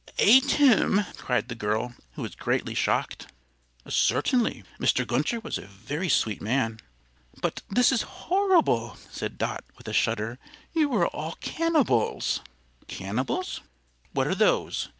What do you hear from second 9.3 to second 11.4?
Dot, with a shudder. "You are all